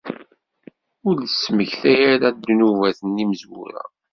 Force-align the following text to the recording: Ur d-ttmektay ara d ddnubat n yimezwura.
Ur 1.07 1.15
d-ttmektay 1.19 1.99
ara 2.13 2.27
d 2.33 2.35
ddnubat 2.35 2.99
n 3.03 3.19
yimezwura. 3.19 3.83